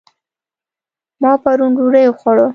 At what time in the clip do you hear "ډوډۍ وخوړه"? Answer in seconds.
1.77-2.47